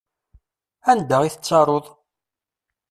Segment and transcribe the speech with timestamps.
[0.91, 1.85] Anda i tettaruḍ?